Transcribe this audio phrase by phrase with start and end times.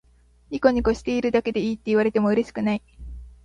[0.49, 2.81] ニコニコしているだけでいいって言われてもうれしくない